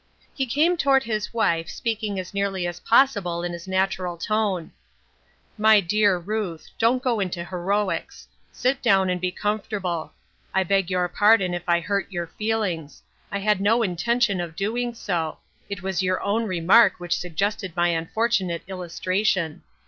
[0.33, 4.71] He came toward his wife, speaking as nearly as possible in his natural tone:"
[5.59, 10.13] My dear Ruth, don't go into heroics; sit down and be comfort able.
[10.55, 14.95] I beg your pardon if I hurt your feelings; I had no intention of doing
[14.95, 15.37] so;
[15.69, 19.61] it was your own remark which suggested my unfortunate illustra tion.